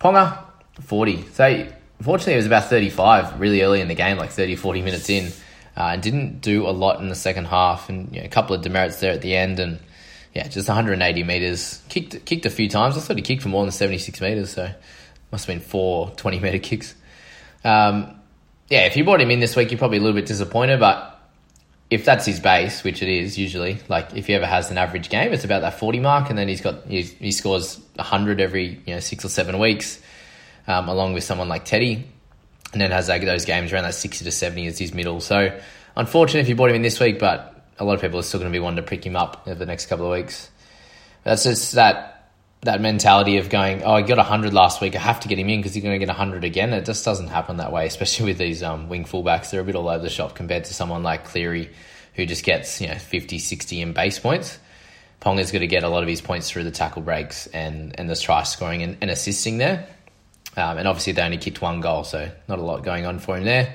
Ponga, 0.00 0.42
40. 0.80 1.26
So 1.32 1.66
Unfortunately, 1.98 2.34
it 2.34 2.38
was 2.38 2.46
about 2.46 2.64
35 2.64 3.40
really 3.40 3.62
early 3.62 3.80
in 3.80 3.88
the 3.88 3.94
game, 3.94 4.16
like 4.16 4.30
30, 4.30 4.56
40 4.56 4.82
minutes 4.82 5.08
in, 5.08 5.26
uh, 5.76 5.90
and 5.92 6.02
didn't 6.02 6.40
do 6.40 6.66
a 6.66 6.70
lot 6.70 7.00
in 7.00 7.08
the 7.08 7.14
second 7.14 7.46
half. 7.46 7.88
And 7.88 8.14
you 8.14 8.20
know, 8.20 8.26
a 8.26 8.28
couple 8.28 8.54
of 8.54 8.62
demerits 8.62 9.00
there 9.00 9.12
at 9.12 9.22
the 9.22 9.34
end, 9.34 9.58
and 9.58 9.78
yeah, 10.34 10.48
just 10.48 10.68
180 10.68 11.22
meters. 11.24 11.80
Kicked 11.88 12.24
kicked 12.24 12.46
a 12.46 12.50
few 12.50 12.68
times. 12.68 12.96
I 12.96 13.00
thought 13.00 13.16
he 13.16 13.22
kicked 13.22 13.42
for 13.42 13.48
more 13.48 13.64
than 13.64 13.72
76 13.72 14.20
meters, 14.20 14.50
so 14.50 14.70
must 15.30 15.46
have 15.46 15.54
been 15.54 15.66
four 15.66 16.10
20 16.10 16.40
meter 16.40 16.58
kicks. 16.58 16.94
Um, 17.64 18.20
yeah, 18.68 18.86
if 18.86 18.96
you 18.96 19.04
brought 19.04 19.20
him 19.20 19.30
in 19.30 19.40
this 19.40 19.56
week, 19.56 19.70
you're 19.70 19.78
probably 19.78 19.98
a 19.98 20.00
little 20.00 20.16
bit 20.16 20.26
disappointed, 20.26 20.80
but 20.80 21.10
if 21.90 22.04
that's 22.04 22.26
his 22.26 22.40
base, 22.40 22.82
which 22.82 23.02
it 23.02 23.08
is 23.08 23.38
usually, 23.38 23.78
like 23.88 24.14
if 24.14 24.26
he 24.26 24.34
ever 24.34 24.46
has 24.46 24.70
an 24.70 24.78
average 24.78 25.10
game, 25.10 25.32
it's 25.32 25.44
about 25.44 25.60
that 25.62 25.78
40 25.78 26.00
mark, 26.00 26.30
and 26.30 26.38
then 26.38 26.48
he's 26.48 26.60
got 26.60 26.86
he's, 26.86 27.12
he 27.12 27.30
scores 27.30 27.78
100 27.96 28.40
every 28.40 28.80
you 28.84 28.94
know 28.94 29.00
six 29.00 29.24
or 29.24 29.28
seven 29.28 29.58
weeks 29.58 30.00
um, 30.66 30.88
along 30.88 31.14
with 31.14 31.24
someone 31.24 31.48
like 31.48 31.64
Teddy, 31.64 32.06
and 32.72 32.80
then 32.80 32.90
has 32.90 33.06
those 33.06 33.44
games 33.44 33.72
around 33.72 33.84
that 33.84 33.94
60 33.94 34.24
to 34.24 34.30
70 34.30 34.66
as 34.66 34.78
his 34.78 34.92
middle. 34.92 35.20
So, 35.20 35.58
unfortunate 35.96 36.40
if 36.40 36.48
you 36.48 36.56
bought 36.56 36.70
him 36.70 36.76
in 36.76 36.82
this 36.82 36.98
week, 36.98 37.18
but 37.18 37.54
a 37.78 37.84
lot 37.84 37.94
of 37.94 38.00
people 38.00 38.18
are 38.18 38.22
still 38.22 38.40
going 38.40 38.52
to 38.52 38.56
be 38.56 38.62
wanting 38.62 38.82
to 38.84 38.88
pick 38.88 39.04
him 39.04 39.16
up 39.16 39.44
over 39.46 39.58
the 39.58 39.66
next 39.66 39.86
couple 39.86 40.06
of 40.06 40.12
weeks. 40.12 40.50
That's 41.22 41.44
just 41.44 41.72
that 41.72 42.14
that 42.64 42.80
mentality 42.80 43.36
of 43.36 43.50
going, 43.50 43.82
oh, 43.82 43.92
I 43.92 44.02
got 44.02 44.16
100 44.16 44.54
last 44.54 44.80
week, 44.80 44.96
I 44.96 44.98
have 44.98 45.20
to 45.20 45.28
get 45.28 45.38
him 45.38 45.50
in 45.50 45.60
because 45.60 45.76
you're 45.76 45.82
going 45.82 45.94
to 45.94 45.98
get 45.98 46.08
100 46.08 46.44
again. 46.44 46.72
It 46.72 46.86
just 46.86 47.04
doesn't 47.04 47.28
happen 47.28 47.58
that 47.58 47.72
way, 47.72 47.86
especially 47.86 48.26
with 48.26 48.38
these 48.38 48.62
um, 48.62 48.88
wing 48.88 49.04
fullbacks. 49.04 49.50
They're 49.50 49.60
a 49.60 49.64
bit 49.64 49.76
all 49.76 49.88
over 49.88 50.02
the 50.02 50.08
shop 50.08 50.34
compared 50.34 50.64
to 50.64 50.74
someone 50.74 51.02
like 51.02 51.26
Cleary, 51.26 51.70
who 52.14 52.24
just 52.24 52.42
gets 52.42 52.80
you 52.80 52.88
know 52.88 52.96
50, 52.96 53.38
60 53.38 53.80
in 53.80 53.92
base 53.92 54.18
points. 54.18 54.58
Ponga's 55.20 55.52
going 55.52 55.60
to 55.60 55.66
get 55.66 55.84
a 55.84 55.88
lot 55.88 56.02
of 56.02 56.08
his 56.08 56.20
points 56.20 56.50
through 56.50 56.64
the 56.64 56.70
tackle 56.70 57.02
breaks 57.02 57.46
and, 57.48 57.98
and 57.98 58.10
the 58.10 58.16
try 58.16 58.42
scoring 58.42 58.82
and, 58.82 58.98
and 59.00 59.10
assisting 59.10 59.58
there. 59.58 59.86
Um, 60.56 60.78
and 60.78 60.86
obviously, 60.86 61.12
they 61.12 61.22
only 61.22 61.38
kicked 61.38 61.60
one 61.60 61.80
goal, 61.80 62.04
so 62.04 62.30
not 62.48 62.58
a 62.58 62.62
lot 62.62 62.84
going 62.84 63.06
on 63.06 63.18
for 63.18 63.36
him 63.36 63.44
there. 63.44 63.74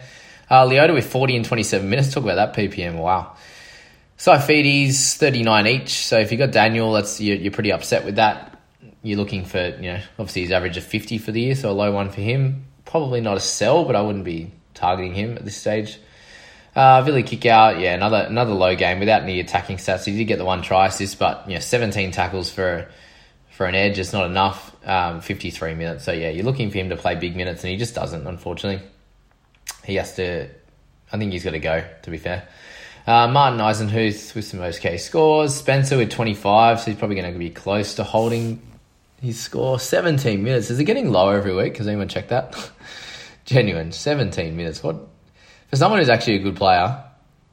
Uh, 0.50 0.66
Leota 0.66 0.94
with 0.94 1.10
40 1.10 1.36
and 1.36 1.46
27 1.46 1.90
minutes. 1.90 2.14
Talk 2.14 2.24
about 2.24 2.36
that 2.36 2.56
PPM. 2.56 2.96
Wow. 2.96 3.36
Saifiti's 4.18 5.16
39 5.16 5.68
each. 5.68 5.90
So 5.90 6.20
if 6.20 6.32
you've 6.32 6.40
got 6.40 6.52
Daniel, 6.52 6.92
that's 6.94 7.22
you're, 7.22 7.38
you're, 7.38 7.52
pretty 7.52 7.72
upset 7.72 8.04
with 8.04 8.16
that. 8.16 8.60
You're 9.02 9.18
looking 9.18 9.46
for, 9.46 9.60
you 9.60 9.94
know, 9.94 10.00
obviously 10.18 10.42
his 10.42 10.52
average 10.52 10.76
of 10.76 10.84
50 10.84 11.20
for 11.20 11.32
the 11.32 11.40
year, 11.40 11.56
so 11.56 11.70
a 11.70 11.72
low 11.72 11.92
one 11.92 12.10
for 12.10 12.20
him. 12.20 12.66
Probably 12.84 13.22
not 13.22 13.38
a 13.38 13.40
sell, 13.40 13.86
but 13.86 13.96
I 13.96 14.02
wouldn't 14.02 14.26
be 14.26 14.52
targeting 14.74 15.14
him 15.14 15.38
at 15.38 15.46
this 15.46 15.56
stage. 15.56 16.00
Uh, 16.76 17.04
Kikau, 17.04 17.82
yeah, 17.82 17.94
another 17.96 18.26
another 18.28 18.54
low 18.54 18.76
game 18.76 19.00
without 19.00 19.24
any 19.24 19.40
attacking 19.40 19.78
stats. 19.78 20.06
He 20.06 20.16
did 20.16 20.26
get 20.26 20.38
the 20.38 20.46
one 20.46 20.62
try 20.62 20.88
assist, 20.88 21.18
but 21.18 21.48
you 21.48 21.56
know, 21.56 21.60
17 21.60 22.12
tackles 22.12 22.50
for 22.50 22.88
for 23.60 23.66
an 23.66 23.76
edge. 23.76 24.00
It's 24.00 24.14
not 24.14 24.26
enough. 24.26 24.74
Um, 24.86 25.20
53 25.20 25.76
minutes. 25.76 26.06
So 26.06 26.14
yeah, 26.14 26.30
you're 26.30 26.46
looking 26.46 26.72
for 26.72 26.78
him 26.78 26.88
to 26.92 26.96
play 26.96 27.16
big 27.16 27.36
minutes, 27.36 27.62
and 27.62 27.70
he 27.70 27.76
just 27.76 27.94
doesn't. 27.94 28.26
Unfortunately, 28.26 28.82
he 29.84 29.96
has 29.96 30.16
to. 30.16 30.48
I 31.12 31.18
think 31.18 31.34
he's 31.34 31.44
got 31.44 31.52
to 31.52 31.60
go. 31.60 31.84
To 32.04 32.10
be 32.10 32.18
fair, 32.20 32.48
uh, 33.06 33.28
Martin 33.28 33.60
Eisenhuth 33.60 34.34
with 34.34 34.46
some 34.46 34.62
okay 34.62 34.96
scores. 34.96 35.54
Spencer 35.54 35.98
with 35.98 36.10
25, 36.10 36.80
so 36.80 36.86
he's 36.86 36.98
probably 36.98 37.18
going 37.18 37.34
to 37.34 37.38
be 37.38 37.50
close 37.50 37.96
to 37.96 38.06
holding 38.06 38.62
his 39.22 39.38
score. 39.38 39.78
17 39.78 40.42
minutes. 40.42 40.70
Is 40.70 40.80
it 40.80 40.86
getting 40.86 41.12
lower 41.12 41.36
every 41.36 41.54
week? 41.54 41.76
Has 41.80 41.88
anyone 41.90 42.08
checked 42.08 42.30
that? 42.30 42.56
Genuine 43.44 43.92
17 43.92 44.56
minutes. 44.56 44.82
What 44.82 45.06
for 45.70 45.76
someone 45.76 46.00
who's 46.00 46.08
actually 46.08 46.36
a 46.36 46.44
good 46.44 46.56
player? 46.56 47.04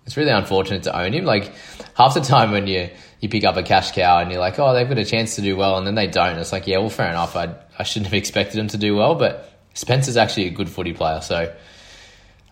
It's 0.06 0.16
really 0.16 0.30
unfortunate 0.30 0.84
to 0.84 0.96
own 0.96 1.12
him. 1.12 1.24
Like 1.24 1.52
half 1.94 2.14
the 2.14 2.20
time 2.20 2.52
when 2.52 2.68
you 2.68 2.90
you 3.26 3.40
pick 3.40 3.44
up 3.44 3.56
a 3.56 3.62
cash 3.62 3.92
cow 3.92 4.18
and 4.18 4.30
you're 4.30 4.40
like, 4.40 4.58
oh, 4.58 4.72
they've 4.72 4.88
got 4.88 4.98
a 4.98 5.04
chance 5.04 5.36
to 5.36 5.42
do 5.42 5.56
well, 5.56 5.76
and 5.76 5.86
then 5.86 5.94
they 5.94 6.06
don't. 6.06 6.38
It's 6.38 6.52
like, 6.52 6.66
yeah, 6.66 6.78
well, 6.78 6.88
fair 6.88 7.10
enough. 7.10 7.36
I 7.36 7.54
I 7.78 7.82
shouldn't 7.82 8.06
have 8.06 8.14
expected 8.22 8.56
them 8.56 8.68
to 8.68 8.78
do 8.78 8.96
well, 8.96 9.14
but 9.14 9.50
Spencer's 9.74 10.16
actually 10.16 10.46
a 10.46 10.50
good 10.50 10.70
footy 10.70 10.92
player, 10.92 11.20
so 11.20 11.54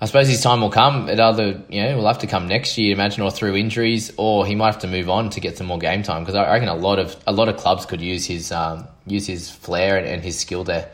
I 0.01 0.07
suppose 0.07 0.29
his 0.29 0.43
time 0.43 0.61
will 0.61 0.71
come. 0.71 1.09
It 1.09 1.19
either 1.21 1.63
you 1.69 1.83
know 1.83 1.97
will 1.97 2.07
have 2.07 2.19
to 2.19 2.27
come 2.27 2.49
next 2.49 2.77
year, 2.77 2.93
imagine, 2.93 3.23
or 3.23 3.31
through 3.31 3.57
injuries, 3.57 4.13
or 4.17 4.45
he 4.45 4.55
might 4.55 4.73
have 4.73 4.81
to 4.81 4.87
move 4.87 5.09
on 5.09 5.31
to 5.31 5.41
get 5.41 5.57
some 5.57 5.67
more 5.67 5.79
game 5.79 6.03
time. 6.03 6.23
Because 6.23 6.35
I 6.35 6.51
reckon 6.53 6.69
a 6.69 6.75
lot 6.75 6.99
of 6.99 7.17
a 7.27 7.33
lot 7.33 7.49
of 7.49 7.57
clubs 7.57 7.87
could 7.87 8.01
use 8.01 8.27
his 8.27 8.53
um, 8.53 8.87
use 9.07 9.27
his 9.27 9.51
flair 9.51 9.97
and, 9.97 10.07
and 10.07 10.23
his 10.23 10.39
skill 10.39 10.65
there. 10.65 10.91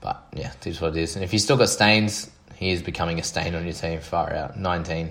But 0.00 0.24
yeah, 0.34 0.52
it 0.52 0.66
is 0.66 0.80
what 0.80 0.96
it 0.96 1.02
is. 1.02 1.16
And 1.16 1.24
if 1.24 1.30
he's 1.30 1.42
still 1.42 1.56
got 1.56 1.68
stains, 1.68 2.30
he 2.54 2.70
is 2.70 2.82
becoming 2.82 3.18
a 3.18 3.22
stain 3.22 3.54
on 3.54 3.64
your 3.64 3.74
team. 3.74 4.00
Far 4.00 4.32
out, 4.32 4.58
nineteen. 4.58 5.10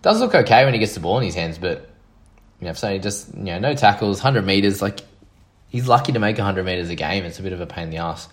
Does 0.00 0.20
look 0.20 0.34
okay 0.34 0.64
when 0.64 0.74
he 0.74 0.80
gets 0.80 0.94
the 0.94 1.00
ball 1.00 1.18
in 1.18 1.24
his 1.24 1.36
hands, 1.36 1.58
but 1.58 1.88
you 2.62 2.68
know, 2.68 2.74
so 2.74 2.96
just 2.96 3.34
you 3.34 3.42
know, 3.42 3.58
no 3.58 3.74
tackles, 3.74 4.20
hundred 4.20 4.46
meters. 4.46 4.80
Like 4.80 5.00
he's 5.68 5.88
lucky 5.88 6.12
to 6.12 6.20
make 6.20 6.38
hundred 6.38 6.64
meters 6.64 6.90
a 6.90 6.94
game. 6.94 7.24
It's 7.24 7.40
a 7.40 7.42
bit 7.42 7.52
of 7.52 7.60
a 7.60 7.66
pain 7.66 7.84
in 7.84 7.90
the 7.90 7.96
ass. 7.96 8.28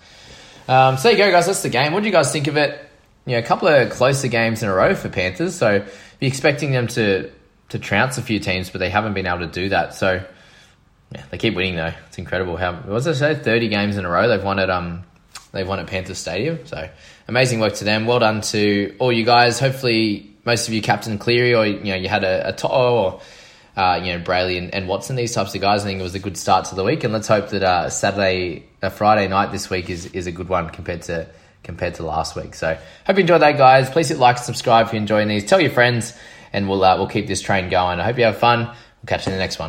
Um, 0.67 0.97
so 0.97 1.09
there 1.09 1.13
you 1.13 1.17
go, 1.17 1.31
guys. 1.31 1.47
That's 1.47 1.63
the 1.63 1.69
game. 1.69 1.93
What 1.93 2.01
do 2.01 2.05
you 2.05 2.11
guys 2.11 2.31
think 2.31 2.45
of 2.45 2.55
it? 2.55 2.79
You 3.25 3.33
know, 3.33 3.39
a 3.39 3.41
couple 3.43 3.67
of 3.67 3.89
closer 3.89 4.27
games 4.27 4.61
in 4.61 4.69
a 4.69 4.73
row 4.73 4.93
for 4.93 5.09
Panthers. 5.09 5.55
So 5.55 5.83
be 6.19 6.27
expecting 6.27 6.71
them 6.71 6.85
to 6.89 7.31
to 7.69 7.79
trounce 7.79 8.19
a 8.19 8.21
few 8.21 8.39
teams, 8.39 8.69
but 8.69 8.77
they 8.77 8.91
haven't 8.91 9.15
been 9.15 9.25
able 9.25 9.39
to 9.39 9.47
do 9.47 9.69
that. 9.69 9.95
So 9.95 10.23
yeah, 11.11 11.23
they 11.31 11.39
keep 11.39 11.55
winning 11.55 11.75
though. 11.75 11.93
It's 12.07 12.19
incredible. 12.19 12.55
How 12.55 12.73
what 12.73 12.85
was 12.87 13.07
I 13.07 13.13
say? 13.13 13.33
Thirty 13.33 13.67
games 13.67 13.97
in 13.97 14.05
a 14.05 14.09
row. 14.09 14.27
They've 14.27 14.43
won 14.43 14.59
at 14.59 14.69
um 14.69 15.05
they've 15.53 15.67
won 15.67 15.79
at 15.79 15.87
Panthers 15.87 16.19
Stadium. 16.19 16.67
So 16.67 16.87
amazing 17.27 17.61
work 17.61 17.73
to 17.77 17.83
them. 17.83 18.05
Well 18.05 18.19
done 18.19 18.41
to 18.41 18.95
all 18.99 19.11
you 19.11 19.25
guys. 19.25 19.59
Hopefully 19.59 20.35
most 20.45 20.67
of 20.67 20.75
you 20.75 20.83
Captain 20.83 21.17
Cleary 21.17 21.55
or 21.55 21.65
you 21.65 21.79
know 21.79 21.95
you 21.95 22.09
had 22.09 22.23
a, 22.23 22.49
a 22.49 22.53
to- 22.53 22.67
or 22.67 23.21
uh, 23.79 23.95
you 23.95 24.11
know, 24.11 24.19
Brailey 24.19 24.57
and, 24.57 24.75
and, 24.75 24.89
Watson, 24.89 25.15
these 25.15 25.33
types 25.33 25.55
of 25.55 25.61
guys. 25.61 25.83
I 25.83 25.85
think 25.85 26.01
it 26.01 26.03
was 26.03 26.13
a 26.13 26.19
good 26.19 26.35
start 26.35 26.65
to 26.65 26.75
the 26.75 26.83
week, 26.83 27.05
and 27.05 27.13
let's 27.13 27.29
hope 27.29 27.49
that 27.49 27.63
uh, 27.63 27.89
Saturday, 27.89 28.65
uh, 28.81 28.89
Friday 28.89 29.29
night 29.29 29.53
this 29.53 29.69
week 29.69 29.89
is, 29.89 30.07
is 30.07 30.27
a 30.27 30.33
good 30.33 30.49
one 30.49 30.69
compared 30.69 31.03
to 31.03 31.27
compared 31.63 31.93
to 31.95 32.03
last 32.03 32.35
week. 32.35 32.55
So 32.55 32.77
hope 33.07 33.15
you 33.15 33.21
enjoyed 33.21 33.41
that, 33.41 33.57
guys. 33.57 33.89
Please 33.89 34.09
hit 34.09 34.17
like 34.17 34.35
and 34.35 34.45
subscribe 34.45 34.87
if 34.87 34.93
you're 34.93 35.01
enjoying 35.01 35.29
these. 35.29 35.45
Tell 35.45 35.61
your 35.61 35.71
friends, 35.71 36.13
and 36.51 36.67
we'll 36.67 36.83
uh, 36.83 36.97
we'll 36.97 37.07
keep 37.07 37.27
this 37.27 37.41
train 37.41 37.69
going. 37.69 38.01
I 38.01 38.03
hope 38.03 38.17
you 38.17 38.25
have 38.25 38.37
fun. 38.37 38.65
We'll 38.65 39.07
catch 39.07 39.25
you 39.25 39.31
in 39.31 39.37
the 39.37 39.43
next 39.43 39.59
one. 39.59 39.68